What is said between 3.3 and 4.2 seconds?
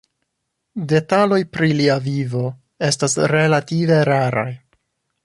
relative